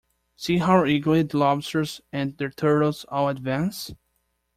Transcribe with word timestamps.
See 0.35 0.57
how 0.57 0.83
eagerly 0.85 1.21
the 1.21 1.37
lobsters 1.37 2.01
and 2.11 2.35
the 2.39 2.49
turtles 2.49 3.05
all 3.09 3.29
advance! 3.29 3.93